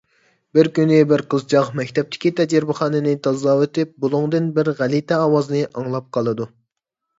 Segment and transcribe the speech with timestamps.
[0.57, 6.53] بىر كۈنى بىر قىزچاق مەكتەپتىكى تەجرىبىخانىنى تازىلاۋېتىپ بۇلۇڭدىن بىر غەلىتە ئاۋازنى ئاڭلاپ قالىدۇ.